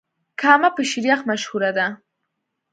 [0.41, 1.87] کامه په شيريخ مشهوره ده.